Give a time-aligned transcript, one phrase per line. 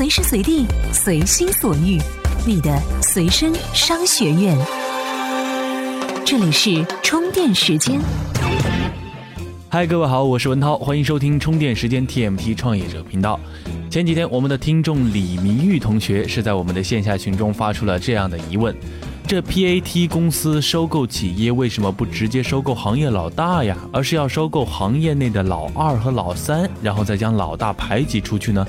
[0.00, 0.64] 随时随地，
[0.94, 2.00] 随心所欲，
[2.46, 4.56] 你的随身商学院。
[6.24, 8.00] 这里是充电时间。
[9.68, 13.38] 嗨，各位好，我是文涛，欢迎收听充电时间 TMT 创业者频道。
[13.90, 18.74] 前几天，我们的听众李明玉同学是在我们的线下群中发出了这样的疑问。
[19.26, 23.76] 这 PAT 公司收购企业为什么不直接收购行业老大呀？
[23.92, 28.66] 而是要收购行业内的老二和老三，然后再将老大排挤出去呢？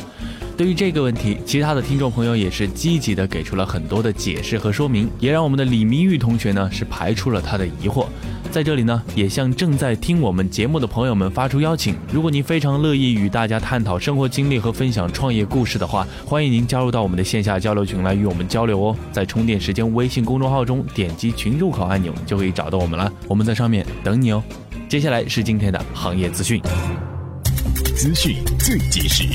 [0.62, 8.06] 对于这个问题，其他的听众朋友也是积极的给出了很多的解释和说明，也让我们的李明玉同学呢是排除了他的疑惑。
[8.52, 18.96] 在这里呢，也向正在听我们节目的朋友们发出邀请：如果您非常乐意与大家探讨生活经历和分享创业故事的话，欢迎您加入到我们的线下交流群来与我们交流哦。
[19.12, 24.44] 在充电时间微信公众号中点击群入口按钮就可以找到我们了，我们在上面等你哦。
[24.88, 26.62] 接下来是今天的行业资讯，
[27.96, 29.26] 资讯最及时。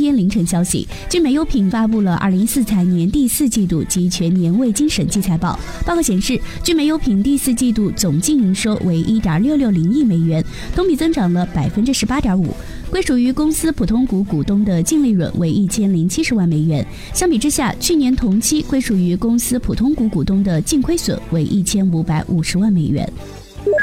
[0.00, 5.58] 天凌晨消息，聚美优品发布了二零一四财年第四季度及全年未经审计财报。
[5.84, 10.42] 报告显示，聚美优品第四季度总净营收为一点六六零亿美元，
[10.74, 12.56] 同比增长了百分之十八点五。
[12.90, 16.84] 归属于公司普通股股东的净利润为一千零七十万美元。
[17.12, 23.08] 相比之下，去年同期归属于公司普通股股东的净亏损为一千五百五十万美元。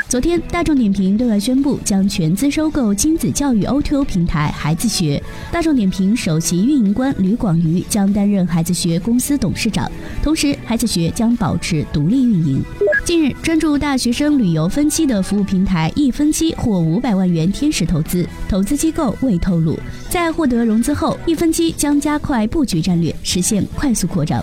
[0.10, 5.22] 昨天，大众点评对外宣布将全资收购亲子教育 O2O 平台孩子学。
[5.52, 9.92] 大众点评首席运营官吕广瑜将担任孩子学公司董事长，
[10.24, 12.64] 同时孩子学将保持独立运营。
[13.04, 19.78] 近日，专注大学生旅游分期的服务平台一分期获五百万元天使投资，投资机构未透露。
[20.10, 24.42] 在获得融资后，一分期将加快布局战略，实现快速扩张。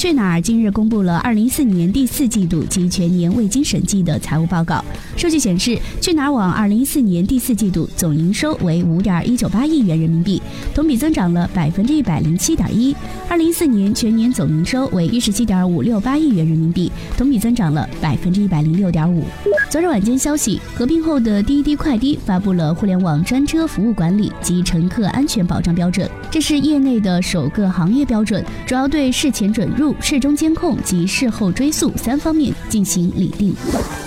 [0.00, 4.82] 去哪儿今日公布了二零一四年第四季度及全年未经审计的财务报告。
[5.14, 10.40] 数据显示，去哪儿网二零一四年第四季度总营收为五点一九八亿元人民币，
[10.74, 12.96] 同比增长了百分之一百零七点一。
[13.28, 19.22] 二零一四年全年总营收为一十七点五六八亿元人民币，同比增长了百分之一百零六点五。
[19.70, 29.94] 昨日晚间消息，合并后的滴滴快滴发布了互联网专车服务管理及乘客安全保障标准，这是业内的首个行业标准，主要对事前准入。
[30.00, 33.54] 事中监控及事后追溯三方面进行拟定。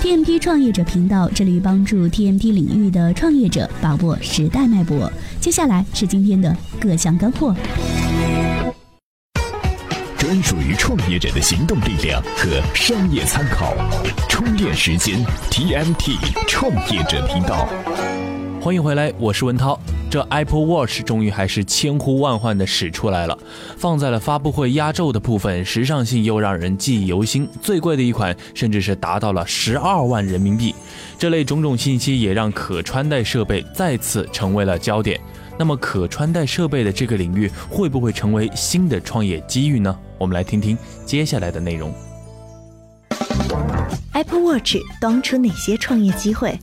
[0.02, 5.10] TMT 创业者频道致力于帮助 TMT 领域的创业者把握时代脉搏。
[5.40, 7.56] 接下来是今天的各项干货。
[10.34, 13.72] 专属于创业者的行动力量和商业参考。
[14.28, 16.18] 充电时间 TMT
[16.48, 17.70] 创业者频道。
[18.60, 19.80] 欢迎回来，我是文涛。
[20.10, 23.38] 这 Apple Watch 终于还是千呼万唤的使出来了，
[23.78, 27.48] 放在了发布会压轴的部分，时尚性又让人记忆犹新。
[27.62, 30.74] 最贵的一款甚至是达到了十二万人民币。
[31.20, 35.22] 这类种种信息也让可穿戴设备再次成为了焦点。
[35.58, 39.98] 那么，可穿戴设备的这个领域会不会成为新的创业机遇呢？
[40.18, 41.94] 我们来听听接下来的内容。
[44.14, 46.60] Apple Watch 当出哪些创业机会？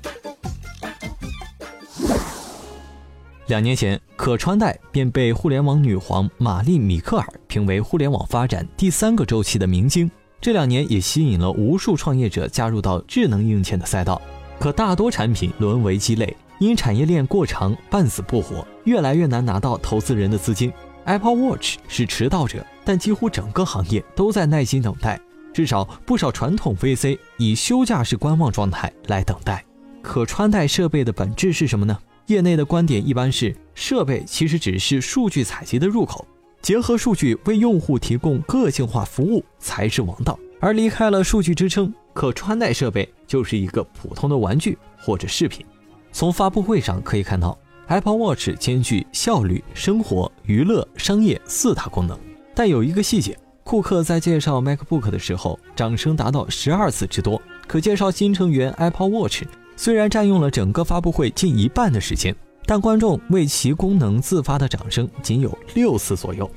[3.47, 10.11] 两年前，可穿戴便被互联网女皇玛丽米克尔评为互联网发展第三个周期的明星。
[10.41, 14.23] 这两年也吸引了无数创业者加入到智能硬件的赛道，
[14.59, 20.73] 可大多产品沦为鸡肋，因产业链过长，半死不活，越来越难拿到投资人的资金。
[21.05, 25.21] Apple Watch 是迟到者，但几乎整个行业都在耐心等待，
[25.53, 29.65] 至少不少传统 VC 以休假式观望状态来等待。
[30.03, 31.99] 可穿戴设备的本质是什么呢？
[32.27, 36.25] 业内的观点一般是，设备其实只是数据采集的入口，
[36.63, 40.39] 结合数据为用户提供个性化服务才是王道。
[40.61, 45.65] 而离开了数据支撑，可穿戴设备就是一个普通的玩具或者饰品。
[46.13, 47.59] 从发布会上可以看到
[47.91, 52.17] ，Apple Watch 兼具效率、生活、娱乐、商业四大功能。
[52.55, 59.43] 但有一个细节，库克在介绍 MacBook 的时候，掌声达到十二次之多，可介绍新成员 Apple Watch。
[59.77, 62.35] 虽然占用了整个发布会近一半的时间，
[62.65, 66.49] 但观众为其功能自发的掌声仅有六次左右。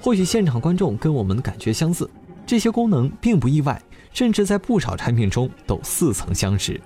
[0.00, 2.08] 或许现场观众跟我们感觉相似，
[2.46, 6.80] 这些功能并不意外，甚至在不少产品中都似曾相识。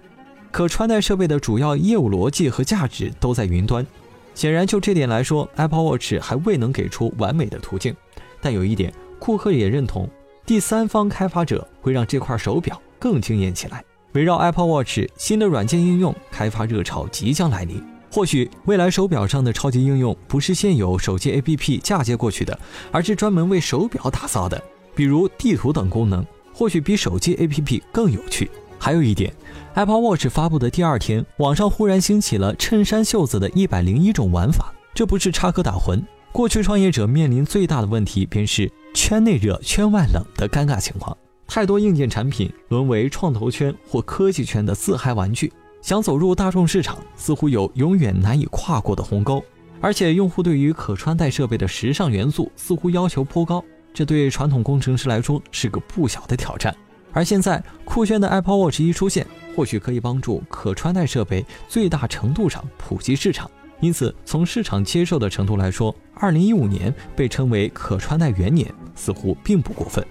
[0.51, 3.87] 可穿戴设备的主要业务逻辑和价值都在云端，
[4.35, 7.95] 显然就这点来说，Apple Watch 还未能给出完美的途径。
[8.41, 10.09] 但有一点，库克也认同，
[10.45, 13.85] 第三方开发者会让这块手表更惊艳起来。
[14.13, 17.81] 围绕 Apple Watch 新的软件应用开发热潮即将来临，
[18.11, 22.59] 或许未来手表上的超级应用不是现有手机 APP 嫁接过去的，
[22.91, 24.61] 而是专门为手表打造的，
[24.97, 28.51] 比如地图等功能，或许比手机 APP 更有趣。
[28.81, 29.31] 还有一点
[29.75, 41.15] ，Apple Watch 发布的第二天，网上忽然兴起了衬衫袖子的一百零一种玩法，这不是插科打诨，过去创业者面临最大的问题便是圈内热、圈外冷的尴尬情况。
[41.47, 45.53] 太多硬件产品沦为创投圈或科技圈的自嗨玩具，
[45.83, 49.45] 想走入大众市场似乎有永远难以跨过的鸿沟。
[49.83, 53.63] 而且，用户对于可穿戴设备的时尚元素似乎要求颇高，
[53.93, 56.75] 这对传统工程师来说是个不小的挑战。
[57.13, 59.27] 而现在酷炫的 Apple Watch 一出现，
[59.57, 63.51] 或许可以帮助可穿戴设备最大程度上普及市场。
[63.81, 70.05] 因此，从市场接受的程度来说，二零一五年被称为可穿戴元年，似乎并不过分。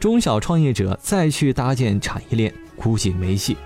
[0.00, 3.56] 中小创业者再去搭建产业链，估计没戏。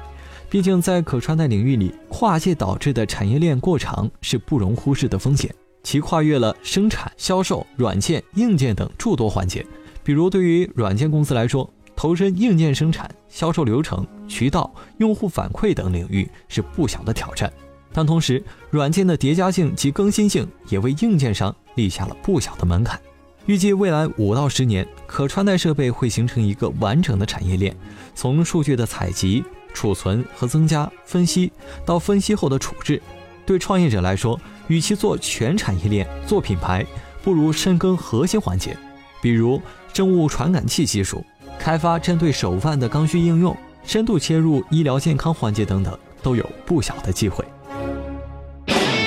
[0.48, 5.52] 毕竟在可穿戴领域里，跨界导致的产业链过长是不容忽视的风险，
[5.82, 9.64] 其跨越了生产、销售、软件、硬件等诸多环节。
[10.02, 11.68] 比如，对于软件公司来说，
[12.00, 17.52] 投身硬件生产、销售流程、渠道、用户反馈等领域是不小的挑战。
[17.92, 22.98] 但同时，软件的叠加性及更新性也为硬件商立下了不小的门槛。
[23.44, 27.76] 预计未来五到十年，可穿戴设备会形成一个完整的产业链，
[28.14, 29.44] 从数据的采集、
[29.74, 31.52] 储存和增加、分析
[31.84, 33.02] 到分析后的处置。
[33.44, 36.82] 对创业者来说，与其做全产业链、做品牌，
[37.22, 38.74] 不如深耕核心环节，
[39.20, 39.60] 比如
[39.92, 41.22] 生物传感器技术、
[41.60, 43.54] 开发针对手腕的刚需应用、
[43.84, 47.44] 深度切入医疗健康环节等等，都有不小的机会。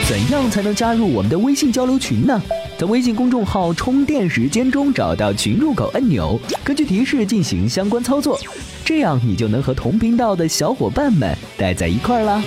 [0.07, 2.39] 怎样才能加入我们的微信交流群呢？
[2.77, 8.39] 在微信公众号“充电时间”中找到群入口按钮，根据提示进行相关操作，
[8.85, 12.43] 这样你就能和同频道的小伙伴们待在一块儿啦。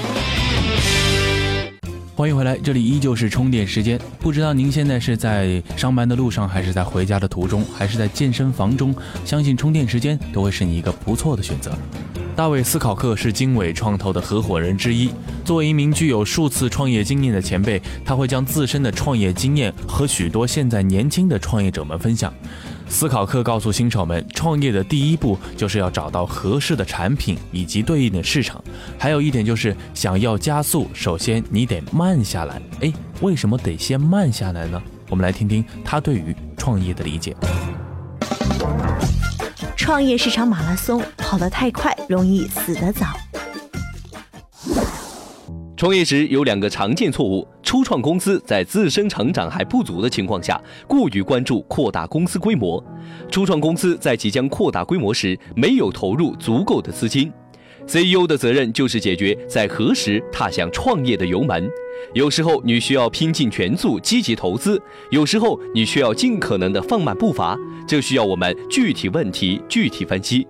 [2.16, 4.00] 欢迎回来，这里依旧是充电时间。
[4.18, 8.94] 不知道您现在是在上班的路上，还是在回家的途中，还是在健身房中？
[9.22, 11.76] 相信充电时间都会是你一个不错的选择。
[12.34, 15.10] 大卫·斯考克是经纬创投的合伙人之一。
[15.44, 22.32] 作为一名具有数次创业经验的前辈，他会将自身的创业经验和许多现在年轻的创业者们分享。
[22.88, 28.62] 斯考克告诉新手们，创业的第一步就是要找到合适的产品以及对应的市场。
[28.98, 32.60] 还有一点就是，想要加速，首先你得慢下来。
[32.80, 34.80] 哎，为什么得先慢下来呢？
[35.10, 37.36] 我们来听听他对于创业的理解。
[39.76, 43.06] 创业是场马拉松，跑得太快容易死得早。
[45.76, 50.58] 创业时有两个常见错误：初创公司在自身成长还不足的情况下，
[50.88, 52.82] 过于关注扩大公司规模；
[53.30, 57.30] 初创公司在即将扩大规模时，没有投入足够的资金。
[57.86, 61.68] CEO 的责任就是解决在何时踏向创业的油门。
[62.14, 64.80] 有时候你需要拼尽全速积极投资，
[65.10, 67.54] 有时候你需要尽可能的放慢步伐。
[67.86, 70.46] 这需要我们具体问题具体分析。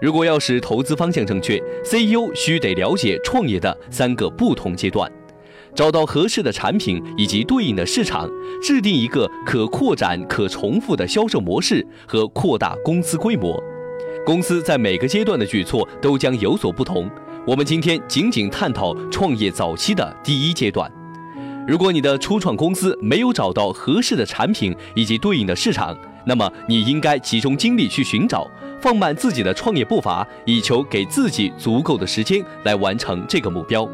[0.00, 5.10] 如果要使投资方向正确，CEO 需得了解创业的三个不同阶段，
[5.74, 8.26] 找到合适的产品以及对应的市场，
[8.62, 13.62] 制定一个可扩展、可重复的销售模式和扩大公司规模。
[14.24, 17.10] 公司在每个阶段的举措都将有所不同。
[17.46, 20.90] 我们今天仅仅探讨创业早期的第一阶段。
[21.68, 28.46] 如果你的初创公司没有找到合适的产品以及对应的市场，那么你应该集中精力去寻找，
[28.80, 33.88] 放慢自己的创业步伐，以求给自己足够的时间来完成这个目标。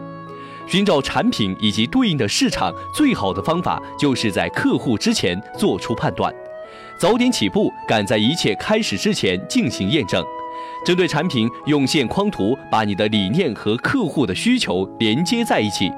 [0.66, 6.34] 寻找产品以及对应的市场，最好的方法就是在客户之前做出判断。
[6.98, 10.24] 早点起步，赶在一切开始之前进行验证。
[10.84, 15.92] 针对产品，用线框图把你的理念和客户的需求连接在一起，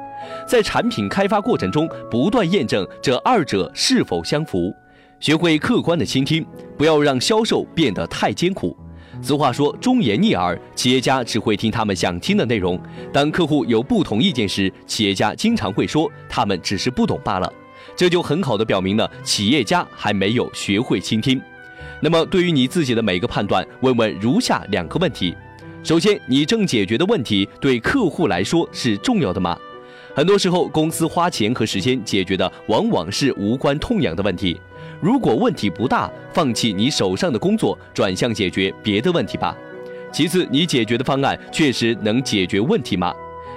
[0.47, 4.75] 在产品开发过程中不断验证这二者是否相符。
[5.21, 6.47] 学会客观的倾听，
[6.77, 8.77] 不要让销售变得太艰苦。
[9.21, 12.81] 俗话说“忠言逆耳”，企业家只会听他们想听的内容。
[13.13, 17.53] 当客户有不同意见时，企业家经常会说他们只是不懂罢了。
[17.97, 21.41] 这就很好的表明了企业家还没有学会倾听。
[22.01, 25.35] 那么，对于你自己的每个判断，问问如下两个问题：
[25.83, 29.59] 首先，你正解决的问题对客户来说是重要的吗？
[30.15, 34.61] 很多时候，公司花钱和时间解决的往往是无关痛痒的问题。
[35.01, 39.57] 如果问题不大，放弃你手上的工作，转向解决别的问题吧。
[40.13, 43.15] 其次，你解决的方案确实能解决问题吗？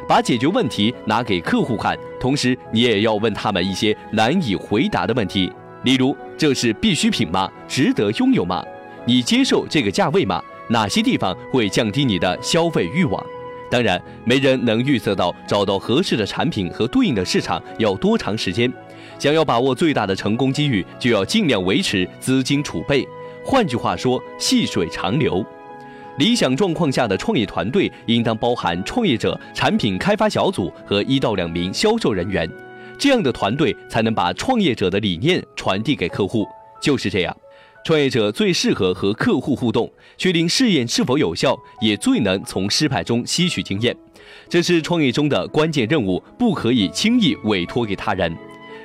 [0.08, 5.52] 把解决问题拿给客户看，同时你也要问他们一些难以回答的问题，
[5.84, 7.50] 例如这是必需品吗？
[7.68, 8.64] 值得拥有吗？
[9.06, 10.42] 你接受这个价位吗？
[10.70, 13.26] 哪些地方会降低你的消费欲望？
[13.72, 18.72] 当然，没人能预测到找到合适的产品和对应的市场要多长时间。
[19.18, 23.08] 想要把握最大的成功机遇，就要尽量维持资金储备。
[23.46, 25.44] 换句话说，细水长流。
[26.18, 32.50] 理想状况下的创业团队应当包含创业者、产品开发小组和一到两名销售人员。
[32.98, 36.46] 这样的团队才能把创业者的理念传递给客户。
[36.82, 37.36] 就是这样，
[37.84, 43.96] 创业者最适合和客户互动，确定试验是否有效，也最能从失败中吸取经验。
[44.48, 48.36] 这是创业中的关键任务，不可以轻易委托给他人。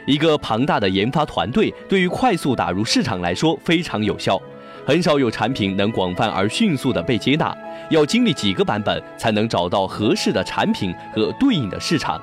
[0.07, 4.41] 一个庞大的研发团队对于快速打入市场来说非常有效，
[4.87, 7.55] 很少有产品能广泛而迅速的被接纳，
[7.91, 12.21] 要经历几个版本才能找到合适的产品和对应的市场。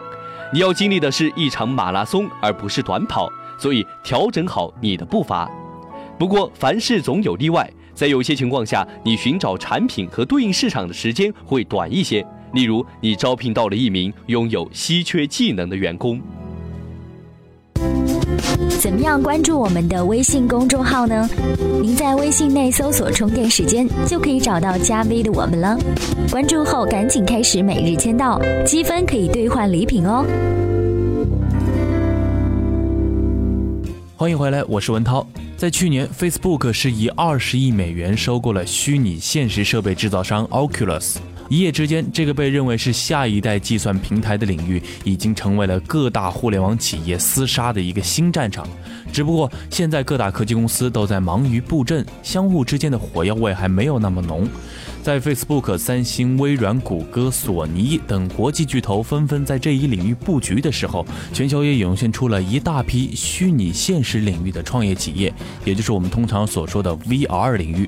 [0.51, 5.49] 你要经历的是一场马拉松，而不是短跑，所以调整好你的步伐。
[6.17, 12.25] 不过凡事总有例外，在有些情况下，你寻找产品和对应市场的时间会短一些。
[12.53, 16.21] 例如，你招聘到了一名拥有稀缺技能的员工。
[18.79, 21.27] 怎么样关注我们的微信公众号呢？
[21.81, 25.77] 您在微信内搜索“充电时间”就可以找到加 V 的我们了。
[26.29, 30.25] 关注后赶紧开始每日签到，积分可以兑换礼品哦。
[34.23, 35.27] 欢迎回来，我是文涛。
[35.57, 41.17] 在去年，Facebook 是以二十亿美元收购了虚拟现实设备制造商 Oculus。
[41.53, 48.67] 一夜之间，这个被认为是下一代计算平台的领域，已经成为了各大互联网企业厮杀的一个新战场。
[49.11, 54.49] 只不过，现在各大科技公司都在忙于布阵，相互之间的火药味还没有那么浓。
[55.03, 65.31] 在 Facebook、三星、微软、谷歌、索尼等国际巨头纷纷在这一领域布局的时候，全球也涌现出了一大批虚拟现实领域的创业企业，
[65.63, 67.87] 也就是我们通常所说的 VR 领域。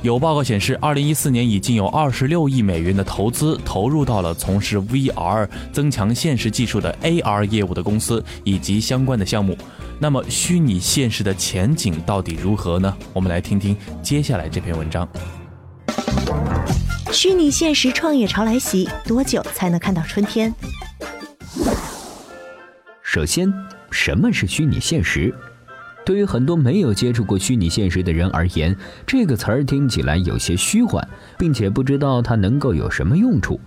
[0.00, 9.58] 有报告显示，二零一四年已经有二十六亿美元的投资投入到了从事 VR 增强现实技术的 AR 业务的公司以及相关的项目。
[9.98, 12.96] 那么，虚拟现实的前景到底如何呢？
[13.12, 15.06] 我们来听听接下来这篇文章。
[17.10, 20.54] 虚拟现实创业潮来袭，多久才能看到春天？
[23.02, 23.52] 首先，
[23.90, 25.34] 什么是虚拟现实？
[26.08, 28.74] 对于很多没有接触过虚拟现实的人而言，
[29.06, 33.60] 这个词儿听起来有些虚幻，并且不知道它能够有什么用处。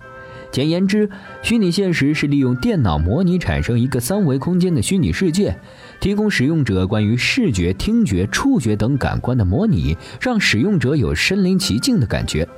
[0.50, 1.08] 简言之，
[1.40, 5.56] 虚拟现实是利用电脑模拟产生一个三维空间的虚拟世界，
[6.00, 12.48] 提供使用者关于视觉、听觉、触觉等感官的模拟，让使用者有身临其境的感觉。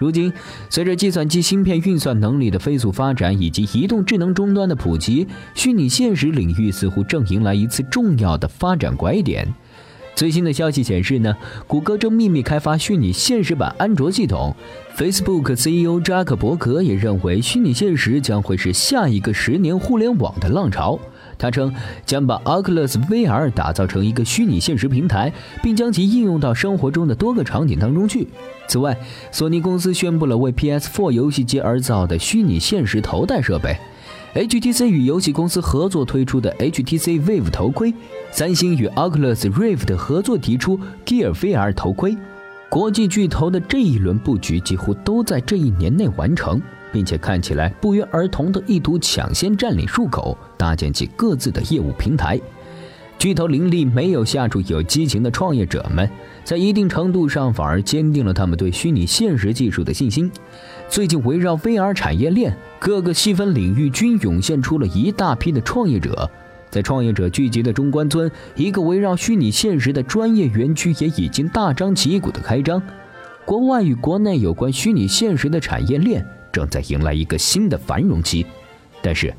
[0.00, 0.32] 如今，
[0.70, 9.46] 随着计算机芯片运算能力的飞速发展以及移动智能终端的普及，虚拟现实领域似乎正迎来一次重要的发展拐点。
[10.14, 14.56] 最新的消息显示呢，谷歌正秘密开发虚拟现实版安卓系统。
[14.96, 20.98] Facebook CEO 扎克伯格也认为，虚拟现实将会是下一个十年互联网的浪潮。
[21.40, 25.32] 他称将把 Oculus VR 打造成一个虚拟现实平台，
[25.62, 28.28] 并将其应用到生活中的多个场景当中去。
[28.68, 28.96] 此外，
[29.32, 33.76] 索尼公司宣布了为 PS4 游戏机而造的虚拟现实头戴设备
[34.34, 37.92] ；HTC 与游戏公司合作推出的 HTC Vive 头盔；
[38.30, 42.16] 三星与 Oculus Rift 合作提出 Gear VR 头盔。
[42.70, 46.58] 国际巨头的这一轮布局几乎都在这一年内完成。
[46.92, 52.36] 并且看起来不约而同地意图抢先占领入口，搭建起各自的业务平台。
[53.16, 56.10] 巨头林立没有吓住有激情的创业者们，
[56.42, 60.30] 在一定程度上反而坚定了他们对虚拟现实技术的信心。
[60.88, 66.28] 最近围绕 VR 产业链各个细分领域均涌现出了一大批的创业者，
[66.70, 72.80] 在创业者聚集的中关村，一个围绕虚拟现实的专业园区也已经大张旗鼓地开张。
[73.44, 76.24] 国外与国内有关虚拟现实的产业链。
[76.52, 78.44] 正在迎来一个新的繁荣期，
[79.00, 79.32] 但是，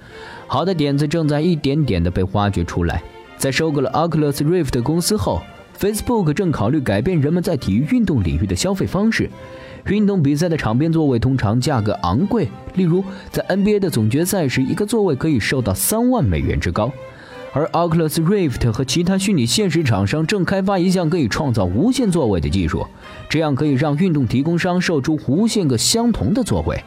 [0.47, 3.03] 好的点子正在一点点地被挖掘出来。
[3.37, 5.41] 在收购了 Oculus Rift 公司后
[5.77, 9.29] ，Facebook 正考虑改变人们在体育运动领域的消费方式。
[9.87, 16.91] 运动比赛的场边座位通常价格昂贵，例如在 NBA 的总决赛时，一个座位可以售到三万美元之高。
[17.53, 22.85] 而 Oculus Rift 和其他虚拟现实厂商正开发一项可以创造无限座位的技术，
[23.29, 26.81] 这样可以让运动提供商售出无限个相同的座位。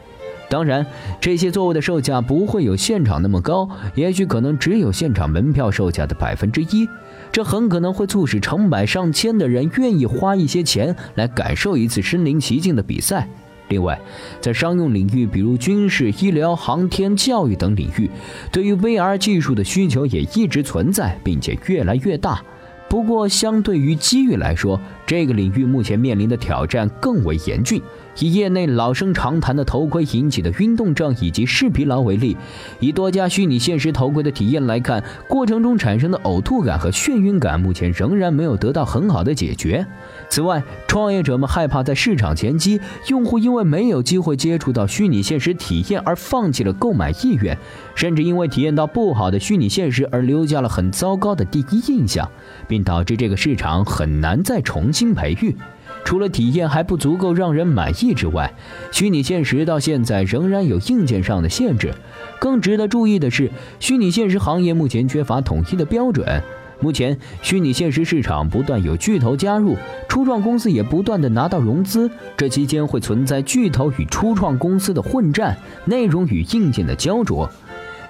[0.49, 0.87] 当然，
[1.21, 6.89] 这些座位的售价不会有现场那么高，也许可能只有现场门票售价的百分之一。
[7.33, 13.29] 这很可能会促使成百上千的人愿意花一些钱来感受一次身临其境的比赛。
[13.75, 14.01] 另外，
[14.41, 18.09] 在商用领域，比如军事、医疗、航天、教育等领域，
[18.53, 22.41] 对于 VR 技术的需求也一直存在，并且越来越大。
[22.89, 27.83] 不过，相对于机遇来说，这个领域目前面临的挑战更为严峻。
[28.19, 32.37] 以业内老生常谈的头盔引起的运动症以及视疲劳为例，
[32.81, 39.87] 以多家虚拟现实头盔的体验来看，过程中产生的呕吐感和眩晕感目前仍然没有得到很好的解决。
[40.29, 47.57] 此外，创业者们害怕在市场前期，用户因为没有机会接触到虚拟现实体验而放弃了购买意愿，
[47.95, 52.31] 甚至因为体验到不好的虚拟现实而留下了很糟糕的第一印象，
[52.69, 55.57] 并导致这个市场很难再重新培育。
[56.05, 58.53] 除了体验还不足够让人满意之外，
[58.93, 61.95] 虚拟现实到现在仍然有硬件上的限制。
[62.39, 66.43] 更值得注意的是，虚拟现实行业目前缺乏统一的标准。
[66.81, 72.11] 目前，虚拟现实市场不断有巨头加入，初创公司也不断的拿到融资。
[72.37, 75.57] 这期间会存在巨头与初创公司的混战，
[75.87, 77.49] 内容与硬件的焦灼。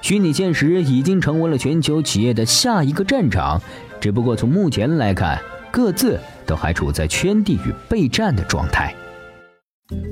[0.00, 3.60] 虚拟现实已经成为了全球企业的下一个战场，
[4.00, 5.38] 只不过从目前来看，
[5.74, 6.20] 各自。
[6.46, 8.94] 都还处在圈地与备战的状态。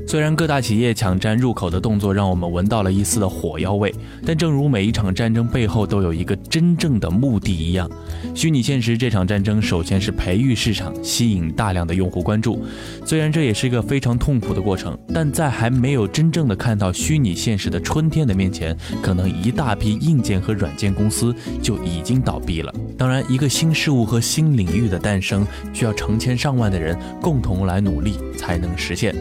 [0.06, 7.90] 虽然各大企业抢占入口的动作让我们闻到了一丝的火药味，但正如每一场战争背后都有一个真正的目的一样，
[8.34, 12.62] 虚拟现实这场战争首先是培育市场，吸引大量的用户关注。
[13.04, 22.72] 虽然这也是一个非常痛苦的过程，但在还没有真正的看到虚拟现实的春天的面前，可能一大批硬件和软件公司就已经倒闭了。
[23.02, 29.12] 当然，一个新事物和新领域的诞生，需要成千上万的人共同来努力才能实现。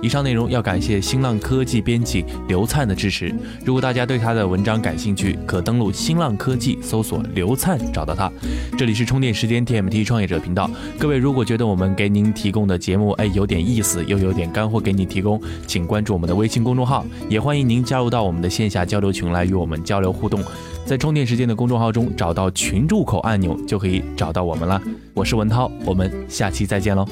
[0.00, 3.30] 以上内容要感谢新浪科技编辑刘灿的支持。
[3.62, 8.32] 如果大家对他的文章感兴趣，可登录新浪科技搜索刘灿找到他。
[8.78, 10.70] 这里是充电时间 TMT 创业者频道。
[10.98, 20.42] 各位如果觉得我们给您提供的节目哎有点意思，又有点干货给你提供，请关注我们的微信公众号，也欢迎您加入到我们的线下交流群来与我们交流互动。
[20.86, 24.80] 在充电时间的公众号中找到群入口按钮就可以找到我们了。
[25.12, 27.06] 我是文涛，我们下期再见喽。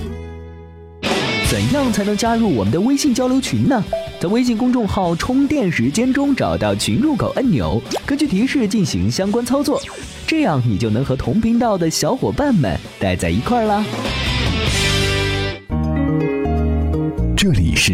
[1.50, 3.84] 怎样才能加入我们的微信交流群呢？
[4.20, 9.80] 在微信公众号“充电时间”中找到群入口按钮，根据提示进行相关操作，
[10.26, 13.84] 这样你就能和同频道的小伙伴们待在一块儿啦。
[17.36, 17.92] 这里是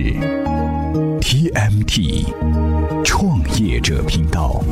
[1.21, 2.27] TMT
[3.05, 4.62] 创业者频道。